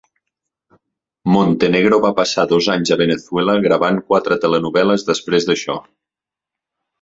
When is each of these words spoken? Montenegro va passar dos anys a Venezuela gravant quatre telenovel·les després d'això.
Montenegro 1.33 1.99
va 2.05 2.09
passar 2.19 2.45
dos 2.53 2.69
anys 2.77 2.93
a 2.95 2.97
Venezuela 3.03 3.55
gravant 3.67 4.01
quatre 4.09 4.39
telenovel·les 4.47 5.07
després 5.13 5.47
d'això. 5.53 5.79